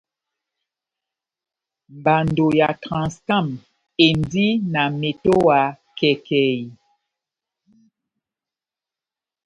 Mbando 1.97 2.47
ya 2.59 2.69
Transcam 2.83 3.47
endi 4.05 4.47
na 4.73 4.83
metowa 4.99 5.59
kɛkɛhi. 5.97 6.65